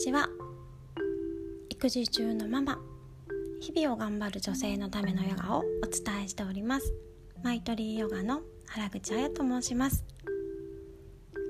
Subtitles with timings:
[0.00, 0.30] ちは。
[1.68, 2.78] 育児中のママ。
[3.60, 6.94] 日々を頑張る女性のためのヨガをお伝えしております。
[7.42, 10.06] マイトリーヨガの原口彩と申します。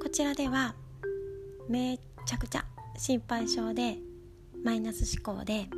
[0.02, 0.74] こちらでは
[1.68, 2.64] めちゃくちゃ
[2.98, 3.98] 心配性で
[4.64, 5.68] マイナス思考で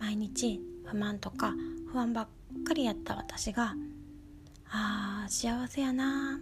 [0.00, 1.52] 毎日不満とか
[1.92, 2.28] 不安ばっ
[2.66, 3.74] かりやった私が
[4.70, 6.40] あー幸せやな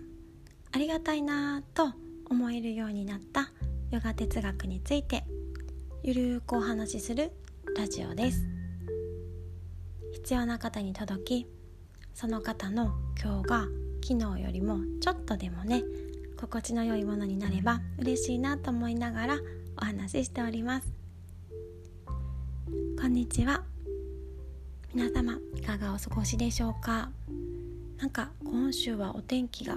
[0.71, 1.91] ありがたいなと
[2.30, 3.51] 思えるようになった
[3.91, 5.24] ヨガ哲学について
[6.02, 7.30] ゆるくお話しする
[7.77, 8.48] ラジオです。
[10.14, 11.46] 必要な方に届き
[12.14, 13.66] その方の今日が
[14.02, 15.82] 昨日よりもちょっとでもね
[16.38, 19.38] 心地の良いものになれば嬉しいなと思いながら
[19.76, 20.90] お話ししております。
[22.98, 23.62] こんにちは。
[24.95, 27.10] 皆様いかがお過ごしでしょうか？
[27.98, 29.76] なんか今週はお天気が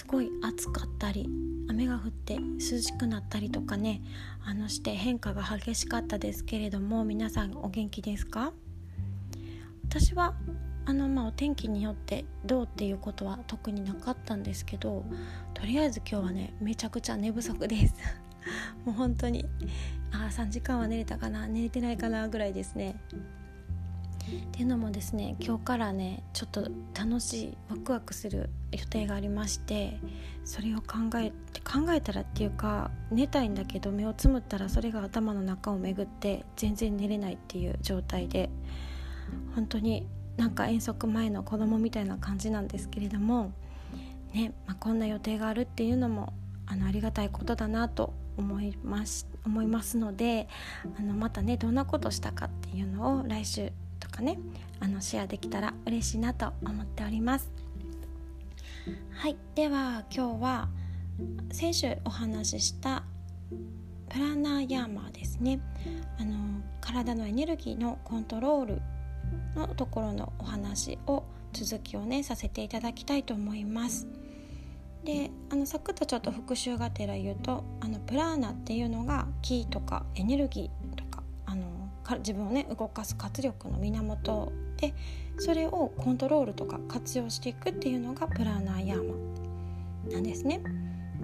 [0.00, 1.28] すごい暑かったり
[1.68, 4.00] 雨が降って涼しくなったりとかね
[4.46, 8.54] あのして変化が激しかったですけれども皆さんお元気ですか？
[9.84, 10.34] 私は
[10.86, 15.04] あのまあお天気によってどうっていうことは特になかったんですけど
[15.52, 17.94] とりあえず今日はねめちゃくちゃ寝不足です。
[18.86, 19.44] もう本当に
[20.12, 22.98] あ3時間は寝れたかな寝れてないかなぐらいですね。
[24.36, 29.98] っていうのもですね今日からねちょっと楽しいワクワクする予定がありまして
[30.44, 38.50] それを考えて考えたらっていうか寝たいんだけど目をつむったらそれが頭の中を巡って全然寝れないっていう状態で
[39.54, 40.06] 本当に
[40.36, 43.52] なんか遠足前の子供みたいな感じなんですけれども
[44.32, 46.32] ね、まあ、こんな予定があるっていうのも
[46.66, 50.48] あのありがたいことだなと思います思いますので
[50.98, 53.72] あのまたねどんなことしたかっていうのを来週
[54.10, 54.38] かね
[54.80, 57.50] あのシェアできたら嬉しいなと思っております。
[59.12, 60.68] はいでは今日は
[61.52, 63.04] 先週お話しした
[64.08, 65.60] プラナーヤーマーですね。
[66.18, 68.82] あの体のエネルギーのコントロール
[69.54, 74.06] のところのお話を続きをねさせていただきたいと思います。
[75.04, 80.79] であのサクッとちょっと復習がてら言うとあのプラーナっていうのが気とかエネルギー
[82.18, 84.94] 自分をね動かす活力の源で
[85.38, 89.14] それをコントロールとか活用していくっていうのがプラナーヤーマ
[90.12, 90.60] なんですね。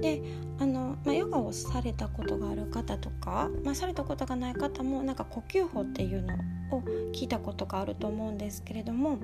[0.00, 0.22] で
[0.58, 6.34] あの、まあ、ヨガをされたことがある方とか、まあ、されたことがない方もなんか呼吸法っていうの
[6.70, 6.82] を
[7.14, 9.18] 聞いたことがあると思うんですけれども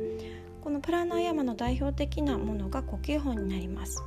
[0.63, 4.03] このプラナーヤーマの代表的なものが呼吸法になります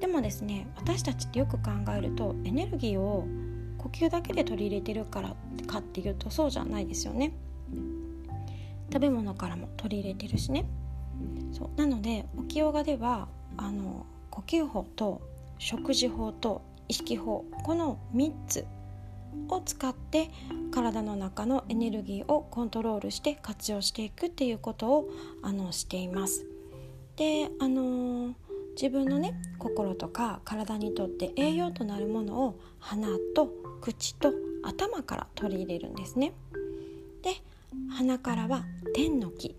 [0.00, 3.26] でもですね私たちってよく考えるとエネルギーを
[3.80, 5.34] 呼吸だけで取り入れてるから
[5.66, 7.32] かっていうとそうじゃないですよね。
[8.92, 10.66] 食べ物からも取り入れてるしね。
[11.52, 11.78] そう。
[11.78, 15.22] なので沖ヨガではあの呼吸法と
[15.58, 18.66] 食事法と意識法この3つ
[19.48, 20.28] を使って
[20.72, 25.08] 体の中のエネルギーをコントロールして活用していくっていうことを
[25.42, 26.46] あのしています。
[27.16, 28.34] であのー、
[28.74, 34.32] 自分のね心とか体にとって栄養となるものを鼻と口と
[34.62, 36.32] 頭から取り入れるんですね。
[37.22, 37.34] で
[37.90, 38.64] 鼻からは
[38.94, 39.56] 天の木。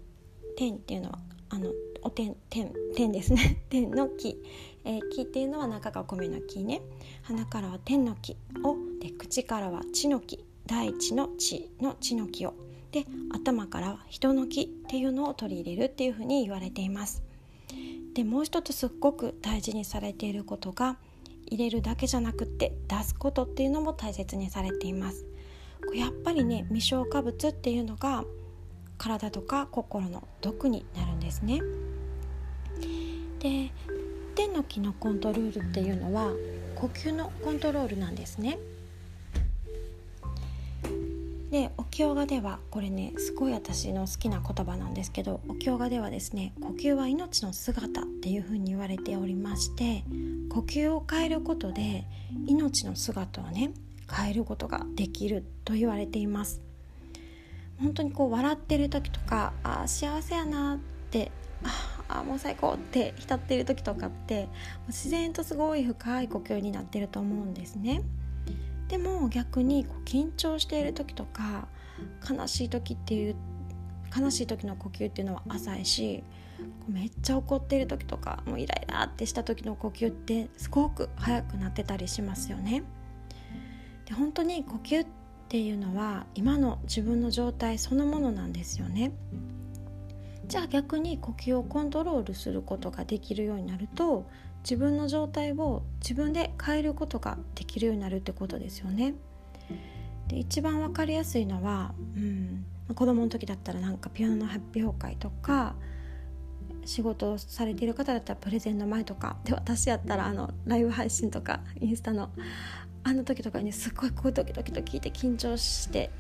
[0.58, 1.72] 天っていうのはあの
[2.04, 3.64] お天天天ですね。
[3.70, 4.42] 天の木、
[4.84, 6.82] えー、木っていうのは中がお米の木ね。
[7.24, 8.38] 鼻からは天の木。
[8.64, 10.44] をで口からは地の木。
[10.66, 12.54] 大地の地の地の木を。
[12.92, 17.24] で頭からは人の木っていうのを取り入れるっていうふうに言われています。
[18.14, 20.98] でもう一つすっごく大事にされていることが
[21.52, 25.26] 入れるだけじゃなくって出すことっていうのも大切にされています。
[25.94, 28.24] やっぱりね未消化物っていうのが
[28.98, 31.60] 体とか心の毒になるんですね。
[33.40, 33.72] で
[34.36, 36.32] 天の木のコントロールっていうのは
[36.76, 38.58] 呼吸のコントロールなんですね。
[41.52, 50.06] でお経画ではこれねすごい私の好きな言葉なんですけどお経画ではですね呼吸は命の姿っていうふうに言われておりまして
[50.50, 52.06] 呼吸を変えることで
[52.48, 53.74] 命の姿をね
[54.10, 56.62] 変えることができると言われています
[57.82, 60.78] 本当にこう笑ってる時とかあ幸せやなっ
[61.10, 61.32] て
[62.08, 64.48] あもう最高って浸ってる時とかって
[64.88, 68.04] 自然とすごい深い呼吸になってると思うんですね。
[68.92, 71.70] でも逆にこう緊張している時とか
[72.30, 73.38] 悲しい時っていう
[74.14, 76.26] 悲しい時の呼吸っていうのは浅いし
[76.90, 82.84] めっちゃ怒っている時とかもうイライラってした時の呼吸ってすごく速くなってたりしますよね。
[84.04, 85.08] で本当に呼吸っ
[85.48, 89.14] ていうのは今の自分の状態そのものなんですよね。
[90.48, 94.26] じゃあ逆に呼吸をコントロールすることができるようになると
[94.64, 99.16] 自分の状態を自分で変えることができるようになるってことですよね。
[100.28, 105.76] で一番分かりやすいのは、うん、子供の時だったらなんかピアノの発表会とか
[106.86, 112.30] 仕事をされている方だったらプレゼンの前とかで私やったらあのライブ配信とかインスタの
[113.04, 116.12] あの時とかにすっごいこうドキドキと聞いて緊張して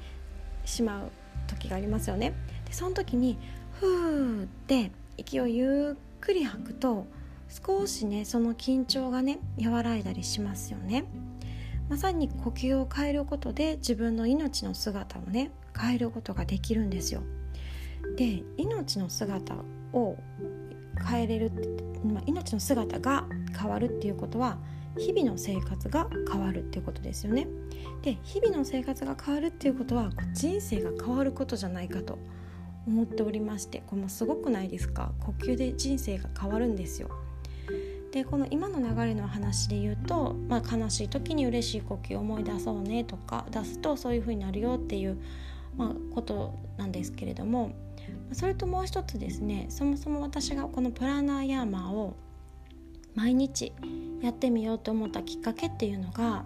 [0.66, 1.12] しまう
[1.48, 2.34] 時がありますよね。
[2.66, 3.38] でその時に
[3.80, 7.06] ふーって息をゆっくり吐くと
[7.52, 11.04] 少しねその緊張がね和らいだりしますよね。
[11.90, 17.22] まさに呼吸を変えることで自分の命の姿をね変えることができるんですよ。
[18.16, 19.56] で命の姿
[19.92, 20.16] を
[21.08, 21.52] 変えれる、
[22.06, 23.26] まあ、命の姿が
[23.60, 24.58] 変わるっていうことは
[24.98, 27.48] 日々の生活が変わるっていうことですよね。
[28.02, 32.18] で日々の生活が変わるっていうことは人生が変わることじゃないかと
[32.88, 35.12] 思っておりましてこれもすごくないですか？
[35.20, 37.10] 呼吸で人生が変わるんですよ。
[38.12, 45.18] でこの今の流れの話で言うと、まあ、悲しい時に嬉しい呼吸を思い出そうねとか出すとそういう風になるよっていう、
[45.78, 47.72] まあ、ことなんですけれども
[48.34, 52.16] それともう一つですねそもそも私がこのプラナーヤーマーを
[53.16, 53.74] 毎日
[54.22, 56.44] やってみようと思ったきっかけっていうのが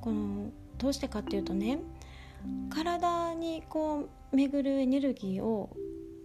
[0.00, 1.78] このどうしてかっていうとね
[2.70, 5.70] 体にこう巡るエネルギーを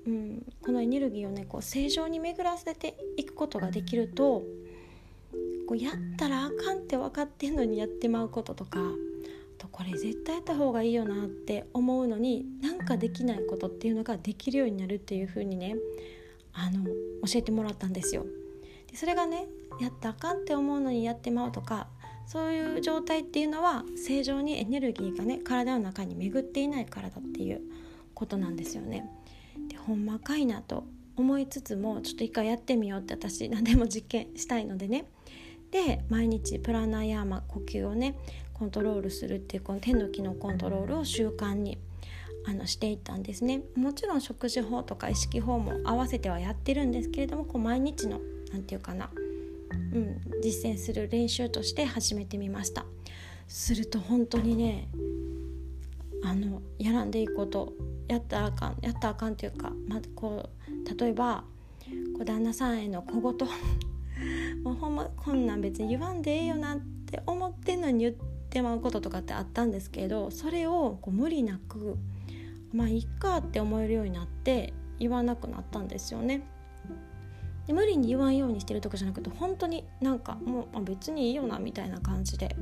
[0.07, 4.43] うん、このエネルギーをねこう正常に巡らせていくことができると
[5.67, 8.79] こうやったらあかんって分かってんのにやってまうこととか
[9.57, 15.75] とこれ絶対やった方がいいよなって思うのになんかできないことっていうのができるようになるっていう風にね
[16.53, 18.25] あの教えてもらったんですよ。
[18.89, 19.47] でそれがね
[19.81, 21.87] やったあかんって思うのにやってまうとか
[22.25, 27.61] そういう状態っていうのは正常にエネルギーがね体の中に巡っていないからだっていう
[28.13, 29.09] ことなんですよね。
[29.87, 30.83] ほんまかいなと
[31.15, 35.05] 思いつつもちょっと一回やってみようって私何でも実験したいのでね。
[35.71, 38.17] で毎日プラナヤーマ呼吸をね
[38.53, 41.77] コントロールするっていうこの手の機のコントロールを習慣に
[42.45, 43.61] あのしていったんですね。
[43.75, 48.19] もちろん食事法とか意識法も合わせてはやってるんですけれどもこう毎日の
[48.51, 49.09] 何て言うかな、
[49.93, 52.85] うん、実践する練習として始めてみました。
[53.47, 54.89] すると本当にね
[56.23, 57.73] あのやらんでいいこと
[58.07, 61.43] やったあかんやったあかんっていうか、まあ、こう例えば
[62.15, 63.47] こう旦那さんへの小言
[64.63, 68.15] もうほんまこんなん別に言わんでええよなって思ってんのに言っ
[68.49, 71.97] てまうこととかってあったんですけどそれをこう無理なく
[72.73, 76.43] まあいっかって思えるようになって言わなくなったんですよね。
[77.67, 82.55] で無理に言わんようにしてるとかじゃなくて本当になんかもう、まあ、別にいいよなみたいな感じで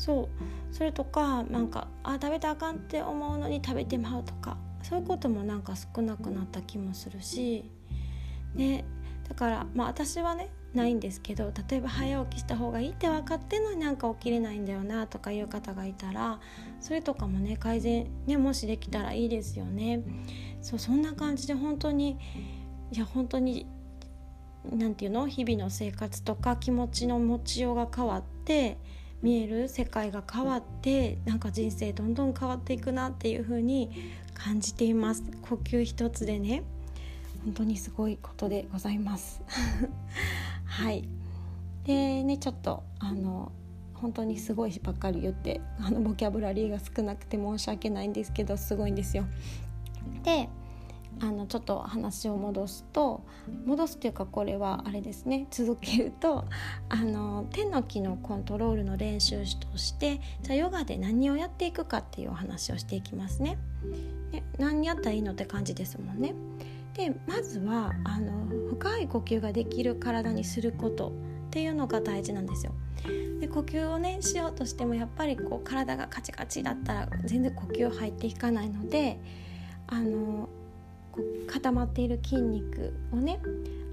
[0.00, 0.28] そう。
[0.74, 7.70] それとかなんかあ食べたあかんって思うのに食べてまうとかそういうこともなんか少なくなった気もするし
[8.54, 8.84] ね。
[9.28, 16.40] だからまあ私はねないんですけど例えば早起きした方がいいって分かってんのになんか起きれないんだよなとかいう方がいたら
[16.80, 20.02] それとかもね改善ねもしできたらいいですよね。
[20.62, 22.16] そうそんな感じで本当に
[22.92, 23.66] いや本当に
[24.64, 25.26] 何て言うの？
[25.28, 28.78] 日々の生活とか気持ちの持ちようが変わって
[29.22, 33.90] 見える世界が変わってなんか人生どんどん変わっていくなっていう風に
[34.34, 35.24] 感じています。
[35.42, 36.62] 呼吸一つでね
[37.44, 39.42] 本当にすごいことでございます。
[40.64, 41.04] はい。
[41.84, 43.52] でねちょっとあの
[43.94, 49.24] 本当にすごいばっかり言ってあのボキャブラリーが少なくて申し訳ないんですけどすごいんですよ。
[50.22, 50.48] で
[51.20, 53.24] あのちょっと話を戻すと
[53.66, 56.46] 戻すというかこれはあれですね続けると
[56.88, 63.58] あの手の機のコントロールの練習としてじゃあヨガで何をやっていくかっていうお話をしていきますね。
[64.32, 66.34] で何やったらいいのって感じですもんね。
[66.94, 71.12] でまずはあの深い呼吸ができる体にすることっ
[71.50, 72.72] ていうのが大事なんですよ。
[73.40, 79.18] で呼吸をねしようとしてもやっぱりこう体がカチカチだったら全然呼吸入っていかないので
[79.86, 80.48] あの
[81.46, 83.40] 固まっている筋肉をね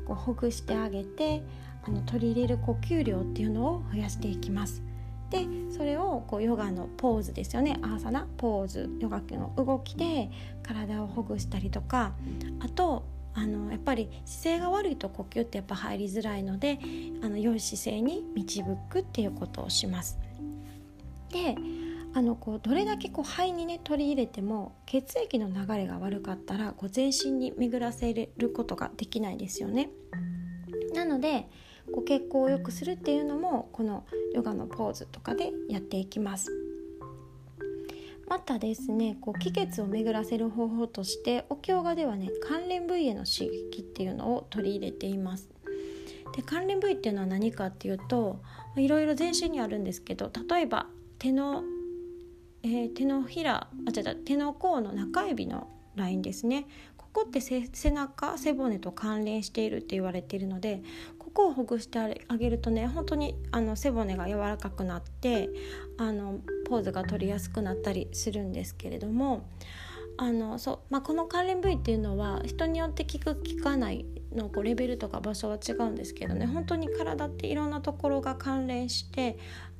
[0.05, 1.43] こうほぐしてあげて
[1.85, 4.83] あの取り入れる呼吸量っていうのを増やしていきます。
[5.29, 10.29] でそれをこうヨガのポーズですよねアーサナポーズヨガの動きで
[10.63, 12.13] 体をほぐしたりとか
[12.61, 16.79] あとあのやっぱり姿勢が悪いと呼吸ってやっぱ入りづらいので
[17.21, 20.17] あの良い姿勢に導くっていうことをします。
[21.29, 21.55] で
[22.13, 29.89] あのこうどれだけこう肺にね取り入れても血液の流れが悪かったらこう全身に巡らせることができないですよね。
[30.93, 31.47] なので
[31.93, 36.51] こう血行を良くするっていうのもこのヨガのポーズとかでやっていきます。
[38.27, 45.49] またですねこう気血を巡らせる方法としてお経画ではね関連部位への刺激っていうのを取り入れています。
[46.35, 48.41] で関連部位っていうのは何かっていうと
[48.75, 50.87] いろいろ全身にあるんですけど例えば
[51.19, 51.63] 手の
[52.63, 56.65] えー、手のひらあ違う手の甲の中指のラインですね。
[56.97, 60.83] ここって背中背骨と関連しているって言われているので
[61.17, 65.49] ここをほぐしてあげるとね本当にあの背骨が柔らかくなって
[65.97, 69.49] あのポーズが取りやすくなったりするんですけれども
[70.17, 79.37] あのそう、まあ、この関連部位っていうのは人によって効く効かないのこうレベルとか場所は違うんですけどね本当に体っていろんなところが関連して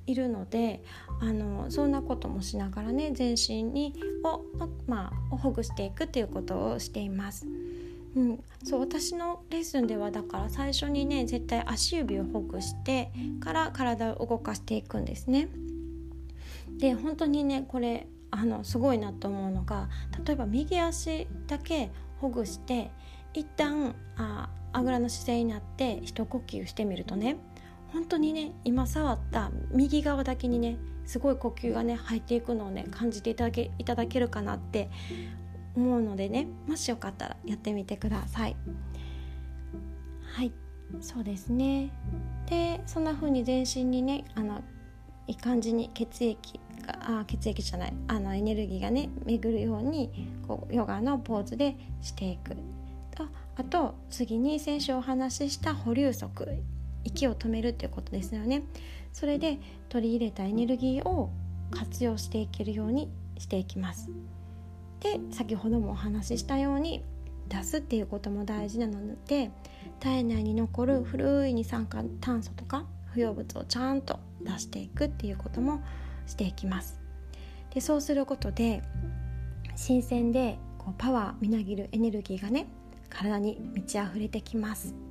[0.08, 0.84] いるので
[1.20, 4.42] あのそんなこともしながらね全身にを,、
[4.88, 7.46] まあ、をほぐしていくっていうことをしています。
[8.16, 15.50] うん、そう私のレッスンではだから最初にね絶対足指をほぐしてから体を動かしていくんですね。
[16.80, 19.90] で本当にねこれあのすごいなと思うのが
[20.26, 22.92] 例えば右足だけほぐして
[23.34, 27.38] 一旦ああぐらの姿勢になって一呼吸してみるとね
[27.94, 34.90] 本当にね今触った右側だけにねすごい呼吸がね入っていくのをね感じていただけいただけるかなって
[35.76, 38.56] 思うのでねもしよかったらやってみてください。
[40.34, 40.52] はい
[41.02, 41.92] そうですね。
[42.50, 44.62] でそんな風に全身にねあの
[45.28, 52.56] いい感じに血液があ血液じゃないあのエネルギーがね巡るようにこうヨガのポーズでしていく。
[53.16, 53.26] と
[53.56, 56.64] あと次に先週お話しした保留足。
[57.08, 58.64] 息を止めるっていうことですよね。
[59.14, 59.60] それで
[59.90, 61.32] 取り入れたエネルギーを
[61.72, 64.10] 活用していけるようにしていきます。
[65.00, 67.04] で先ほどもお話ししたように
[67.50, 69.52] 出すっていうことも大事なので
[70.00, 75.82] 体内に残る古い二酸化炭素とか不要物をちゃんと出していくっていうことも
[76.26, 77.00] していきます。
[77.74, 78.82] でそうすることで
[79.76, 82.68] 新鮮でこうパワーみなぎるエネルギーがね
[83.10, 85.07] 体に満ち溢れてきます。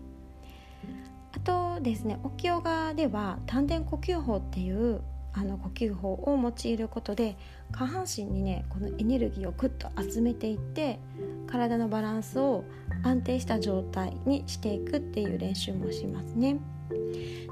[1.77, 5.03] とですね沖ヨガでは丹田呼吸法っていう
[5.33, 7.37] あの呼吸法を用いることで
[7.71, 10.99] 下半身にねこのエネルギーをグッと集めていって
[11.47, 12.65] 体のバランスを
[13.03, 16.59] 安定した状態にしていくっていう練習もしますね。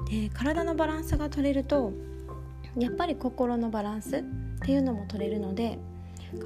[0.09, 1.93] で体のバランスが取れると
[2.75, 4.23] やっぱり心のバランスっ
[4.65, 5.77] ていうのも取れるので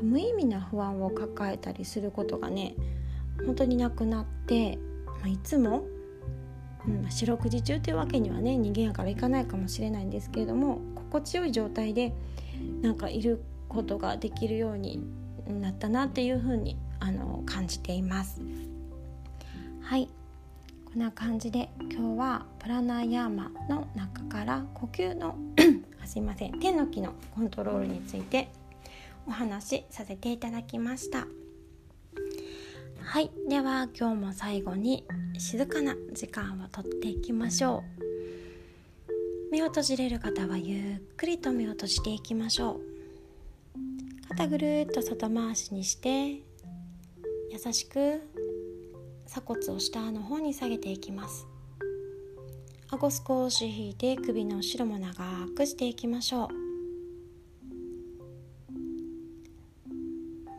[0.01, 2.75] 無意味な不安を抱えたりすることがね
[3.45, 5.85] 本当になくなって、まあ、いつも
[6.87, 12.13] うん、四六時中というわけにはね人間やからいかないかもしれないんですけれども心地よい状態で
[12.81, 15.03] なんかいることができるように
[15.47, 18.41] なったなっていうふうにあの感じています。
[19.81, 20.09] はい
[20.85, 25.35] こんな感じで今日はプラナヤーマの中から呼吸の
[26.05, 28.49] すいません手の木のコントロールについて
[29.27, 31.27] お話しさせていただきました。
[33.01, 35.05] はいでは今日も最後に
[35.39, 37.81] 静かな時間をとっていきましょ
[39.49, 39.51] う。
[39.51, 44.27] 目を閉じれる方はゆっくりと目を閉じていきましょう。
[44.27, 46.43] 肩ぐるっと外回しにして
[47.51, 48.21] 優しく
[49.27, 51.47] 鎖骨を下の方に下げていきます。
[52.89, 55.13] 顎少し引いて首の後ろも長
[55.55, 56.47] くしていきましょう。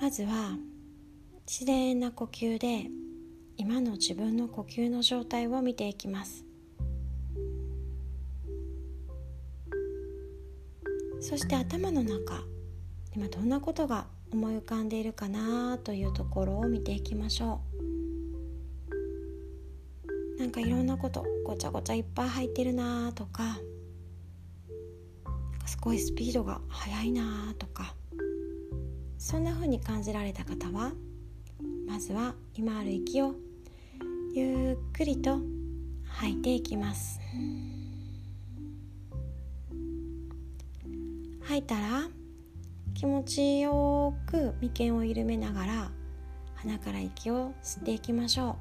[0.00, 0.56] まずは
[1.46, 2.90] 自然な呼吸で
[3.60, 6.46] 今の自分の呼吸の状態を見ていきます。
[11.20, 12.42] そして頭の中
[13.14, 17.60] 今どんなことが思い浮かんでいるかなというところを見ていきましょ
[20.38, 20.40] う。
[20.40, 23.58] なんかいろんなことごちゃごちゃいっぱい入ってるなとか
[25.66, 27.94] すごいスピードが速いなとか
[29.18, 30.92] そんな風に感じられた方は
[31.86, 33.34] まずは今ある息を
[34.32, 35.40] ゆっくりと
[36.04, 37.20] 吐いていきます。
[41.42, 42.08] 吐いたら
[42.94, 45.90] 気持ちよく眉間を緩めながら
[46.54, 48.56] 鼻から息を吸っていきましょう。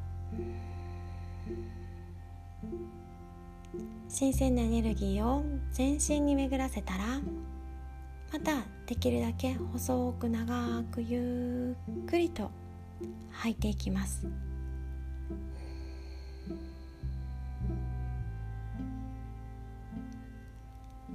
[4.07, 7.21] 新鮮なエネルギーを全身に巡らせたら
[8.33, 12.49] またできるだけ細く長くゆっくりと
[13.29, 14.49] 吐いていきます。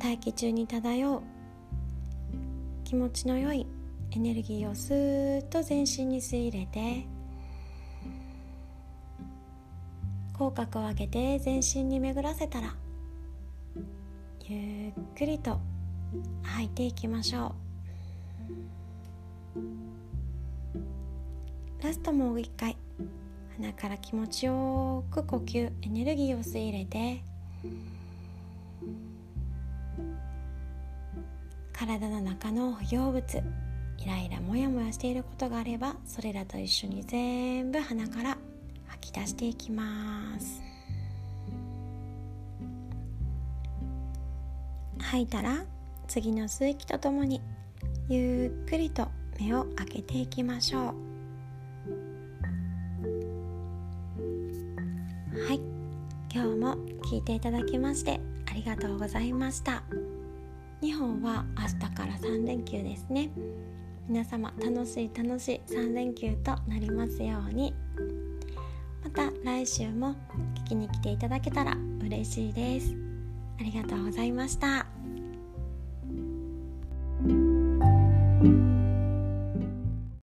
[0.05, 1.23] 大気中に漂う
[2.85, 3.67] 気持ちの良い
[4.11, 7.07] エネルギーをスーッと全身に吸い入れて
[10.35, 12.75] 口角を上げて全身に巡らせたら
[14.47, 15.59] ゆっくりと
[16.43, 17.55] 吐いていきましょ
[21.81, 21.83] う。
[21.83, 22.77] ラストもう一回
[23.57, 27.23] 鼻から気持ちよく呼吸エネルギーを吸い入れて
[31.75, 33.43] 体の中の不要物
[33.99, 38.39] イライラモヤモヤしていることがあればそれらと一緒に全部鼻から
[38.87, 40.63] 吐き出していきます。
[44.99, 45.65] 吐いたら
[46.09, 47.43] 次の吸う息とともに
[48.09, 50.83] ゆっくりと目を開けていきましょう。
[55.47, 55.61] はい。
[56.33, 59.83] 今日も聞いていただきましてありがとうございました。
[60.85, 63.31] 日本は明日から3連休ですね。
[64.07, 67.73] 皆様楽しい楽しい3連休となりますように。
[69.03, 70.15] また来週も
[70.57, 72.95] 聞きに来ていただけたら嬉しいです。
[73.59, 74.94] ありがとうございました。